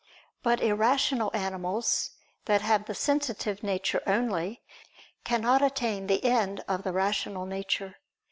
[0.41, 2.09] But irrational animals
[2.45, 4.63] that have the sensitive nature only,
[5.23, 7.97] cannot attain the end of the rational nature.